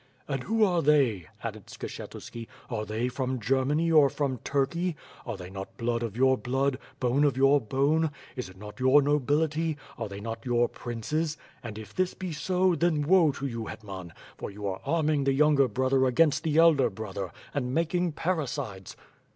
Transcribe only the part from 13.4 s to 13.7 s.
you,